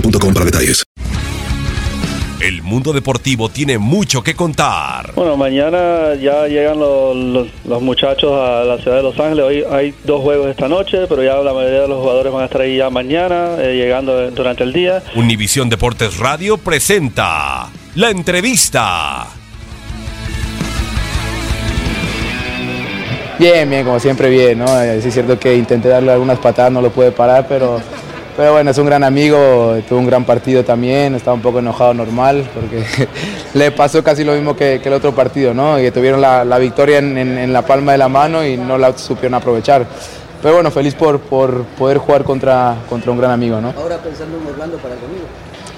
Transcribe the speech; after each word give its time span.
boostmobile.com 0.00 0.34
para 0.34 0.44
detalles. 0.46 0.82
El 2.40 2.62
mundo 2.62 2.92
deportivo 2.92 3.48
tiene 3.48 3.78
mucho 3.78 4.22
que 4.22 4.34
contar. 4.36 5.12
Bueno, 5.14 5.36
mañana 5.38 6.14
ya 6.20 6.46
llegan 6.46 6.78
los, 6.78 7.16
los- 7.16 7.48
los 7.64 7.82
muchachos 7.82 8.30
a 8.32 8.62
la 8.62 8.76
ciudad 8.78 8.98
de 8.98 9.02
Los 9.02 9.18
Ángeles. 9.18 9.44
Hoy 9.44 9.64
hay 9.70 9.94
dos 10.04 10.20
juegos 10.20 10.48
esta 10.48 10.68
noche, 10.68 11.06
pero 11.08 11.24
ya 11.24 11.36
la 11.36 11.54
mayoría 11.54 11.80
de 11.80 11.88
los 11.88 11.98
jugadores 12.00 12.32
van 12.32 12.42
a 12.42 12.44
estar 12.44 12.60
ahí 12.60 12.76
ya 12.76 12.90
mañana, 12.90 13.56
eh, 13.58 13.74
llegando 13.74 14.30
durante 14.32 14.64
el 14.64 14.72
día. 14.74 15.02
Univisión 15.16 15.70
Deportes 15.70 16.18
Radio 16.18 16.58
presenta 16.58 17.68
la 17.94 18.10
entrevista. 18.10 19.26
Bien, 23.38 23.68
bien, 23.68 23.84
como 23.84 23.98
siempre 24.00 24.30
bien, 24.30 24.58
¿no? 24.58 24.80
Eh, 24.82 25.00
Sí 25.02 25.08
es 25.08 25.14
cierto 25.14 25.38
que 25.38 25.56
intenté 25.56 25.88
darle 25.88 26.12
algunas 26.12 26.38
patadas, 26.38 26.70
no 26.72 26.80
lo 26.80 26.90
pude 26.90 27.12
parar, 27.12 27.46
pero, 27.48 27.80
pero 28.36 28.52
bueno, 28.52 28.70
es 28.70 28.78
un 28.78 28.86
gran 28.86 29.02
amigo, 29.02 29.76
tuvo 29.88 29.98
un 29.98 30.06
gran 30.06 30.24
partido 30.24 30.62
también, 30.64 31.14
estaba 31.14 31.34
un 31.34 31.40
poco 31.40 31.58
enojado 31.60 31.94
normal, 31.94 32.44
porque 32.54 32.84
le 33.54 33.70
pasó 33.70 34.04
casi 34.04 34.24
lo 34.24 34.32
mismo 34.34 34.54
que, 34.54 34.80
que 34.82 34.88
el 34.88 34.94
otro 34.94 35.14
partido, 35.14 35.54
¿no? 35.54 35.76
Que 35.76 35.90
tuvieron 35.90 36.20
la, 36.20 36.44
la 36.44 36.58
victoria 36.58 36.98
en, 36.98 37.16
en- 37.16 37.38
en 37.38 37.52
la 37.52 37.62
palma 37.62 37.92
de 37.92 37.98
la 37.98 38.08
mano 38.08 38.44
y 38.44 38.56
no 38.56 38.76
la 38.76 38.96
supieron 38.96 39.34
aprovechar. 39.34 39.86
Pero 40.42 40.54
bueno, 40.54 40.70
feliz 40.70 40.94
por, 40.94 41.18
por 41.20 41.64
poder 41.64 41.96
jugar 41.98 42.24
contra, 42.24 42.74
contra 42.90 43.10
un 43.10 43.18
gran 43.18 43.30
amigo, 43.30 43.58
¿no? 43.60 43.72
Ahora 43.76 43.96
pensando 43.98 44.36
en 44.36 44.46
Orlando 44.52 44.76
para 44.78 44.94
conmigo. 44.96 45.24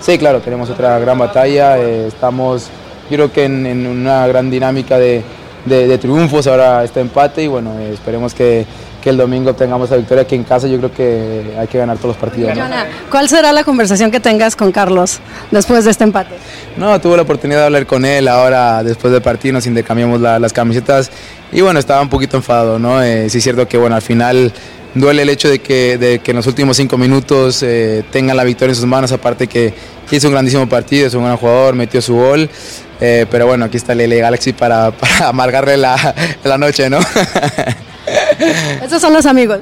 Sí, 0.00 0.18
claro, 0.18 0.40
tenemos 0.40 0.68
otra 0.70 0.98
gran 0.98 1.18
batalla, 1.18 1.78
eh, 1.78 2.06
estamos 2.08 2.68
yo 3.10 3.16
creo 3.16 3.32
que 3.32 3.44
en, 3.44 3.66
en 3.66 3.86
una 3.86 4.26
gran 4.28 4.50
dinámica 4.50 4.98
de, 4.98 5.22
de- 5.64 5.86
de 5.88 5.98
triunfos, 5.98 6.46
ahora 6.46 6.82
este 6.84 7.00
empate 7.00 7.42
y 7.42 7.46
bueno, 7.48 7.78
eh, 7.78 7.92
esperemos 7.92 8.34
que, 8.34 8.64
que 9.02 9.10
el 9.10 9.16
domingo 9.16 9.50
obtengamos 9.50 9.90
la 9.90 9.96
victoria 9.96 10.22
aquí 10.22 10.34
en 10.34 10.44
casa, 10.44 10.66
yo 10.66 10.76
creo 10.78 10.92
que 10.92 11.54
hay 11.58 11.66
que 11.66 11.78
ganar 11.78 11.96
todos 11.96 12.10
los 12.10 12.16
partidos. 12.16 12.56
¿no? 12.56 12.64
¿cuál 13.10 13.28
será 13.28 13.52
la 13.52 13.64
conversación 13.64 14.10
que 14.10 14.20
tengas 14.20 14.56
con 14.56 14.72
Carlos 14.72 15.20
después 15.50 15.84
de 15.84 15.90
este 15.90 16.04
empate? 16.04 16.34
No, 16.76 17.00
tuve 17.00 17.16
la 17.16 17.22
oportunidad 17.22 17.60
de 17.60 17.64
hablar 17.66 17.86
con 17.86 18.04
él 18.04 18.28
ahora 18.28 18.82
después 18.82 19.12
del 19.12 19.22
partido, 19.22 19.54
nos 19.54 19.66
intercambiamos 19.66 20.20
la- 20.20 20.38
las 20.38 20.52
camisetas 20.52 21.10
y 21.52 21.60
bueno, 21.62 21.78
estaba 21.80 22.00
un 22.02 22.08
poquito 22.08 22.36
enfadado, 22.36 22.78
¿no? 22.78 23.02
Eh, 23.02 23.28
sí 23.30 23.38
es 23.38 23.44
cierto 23.44 23.66
que 23.66 23.76
bueno, 23.78 23.96
al 23.96 24.02
final 24.02 24.52
duele 24.94 25.22
el 25.22 25.28
hecho 25.28 25.48
de 25.48 25.58
que, 25.60 25.98
de 25.98 26.18
que 26.20 26.30
en 26.32 26.36
los 26.36 26.46
últimos 26.46 26.76
cinco 26.76 26.98
minutos 26.98 27.62
eh, 27.62 28.02
tengan 28.10 28.36
la 28.36 28.44
victoria 28.44 28.72
en 28.72 28.76
sus 28.76 28.86
manos, 28.86 29.12
aparte 29.12 29.46
que 29.46 29.72
hizo 30.10 30.26
un 30.26 30.32
grandísimo 30.32 30.68
partido, 30.68 31.06
es 31.06 31.14
un 31.14 31.24
gran 31.24 31.36
jugador, 31.36 31.74
metió 31.74 32.02
su 32.02 32.14
gol, 32.14 32.50
eh, 33.00 33.26
pero 33.30 33.46
bueno, 33.46 33.64
aquí 33.66 33.76
está 33.76 33.92
el 33.92 34.08
LA 34.10 34.16
Galaxy 34.16 34.52
para, 34.52 34.90
para 34.92 35.28
amargarle 35.28 35.76
la, 35.76 36.14
la 36.44 36.58
noche, 36.58 36.90
¿no? 36.90 36.98
Esos 38.84 39.00
son 39.00 39.12
los 39.12 39.24
amigos. 39.26 39.60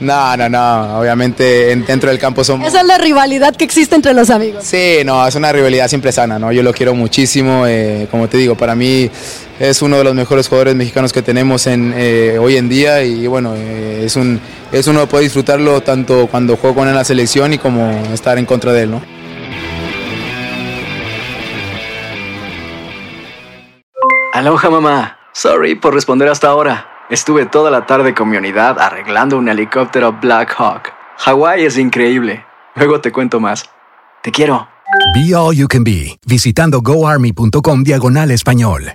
no, 0.00 0.36
no, 0.36 0.48
no, 0.48 0.98
obviamente 0.98 1.70
en- 1.70 1.84
dentro 1.84 2.10
del 2.10 2.18
campo 2.18 2.42
somos... 2.42 2.66
Esa 2.66 2.80
es 2.80 2.86
la 2.86 2.98
rivalidad 2.98 3.54
que 3.54 3.64
existe 3.64 3.94
entre 3.94 4.14
los 4.14 4.30
amigos. 4.30 4.64
Sí, 4.64 4.98
no, 5.04 5.24
es 5.26 5.34
una 5.36 5.52
rivalidad 5.52 5.86
siempre 5.88 6.10
sana, 6.10 6.38
¿no? 6.38 6.50
Yo 6.50 6.62
lo 6.62 6.72
quiero 6.72 6.94
muchísimo, 6.94 7.66
eh, 7.66 8.08
como 8.10 8.28
te 8.28 8.36
digo, 8.38 8.56
para 8.56 8.74
mí 8.74 9.08
es 9.60 9.82
uno 9.82 9.98
de 9.98 10.04
los 10.04 10.14
mejores 10.14 10.48
jugadores 10.48 10.74
mexicanos 10.74 11.12
que 11.12 11.22
tenemos 11.22 11.66
en, 11.68 11.94
eh, 11.96 12.36
hoy 12.40 12.56
en 12.56 12.68
día 12.68 13.04
y 13.04 13.26
bueno, 13.28 13.54
es 13.54 14.16
un 14.16 14.40
es 14.74 14.88
uno 14.88 15.06
poder 15.06 15.24
disfrutarlo 15.24 15.80
tanto 15.82 16.26
cuando 16.26 16.56
juego 16.56 16.74
con 16.74 16.84
él 16.84 16.90
en 16.90 16.96
la 16.96 17.04
selección 17.04 17.52
y 17.52 17.58
como 17.58 17.90
estar 18.12 18.38
en 18.38 18.44
contra 18.44 18.72
de 18.72 18.82
él, 18.82 18.90
¿no? 18.90 19.02
Aloha 24.32 24.70
mamá. 24.70 25.18
Sorry 25.32 25.76
por 25.76 25.94
responder 25.94 26.28
hasta 26.28 26.48
ahora. 26.48 26.88
Estuve 27.08 27.46
toda 27.46 27.70
la 27.70 27.86
tarde 27.86 28.14
con 28.14 28.28
mi 28.28 28.36
unidad 28.36 28.80
arreglando 28.80 29.38
un 29.38 29.48
helicóptero 29.48 30.12
Black 30.20 30.54
Hawk. 30.58 30.92
Hawái 31.18 31.64
es 31.64 31.78
increíble. 31.78 32.44
Luego 32.74 33.00
te 33.00 33.12
cuento 33.12 33.38
más. 33.38 33.70
Te 34.22 34.32
quiero. 34.32 34.68
Be 35.14 35.34
All 35.36 35.54
You 35.54 35.68
Can 35.68 35.84
Be, 35.84 36.18
visitando 36.26 36.80
goarmy.com 36.80 37.84
diagonal 37.84 38.32
español. 38.32 38.94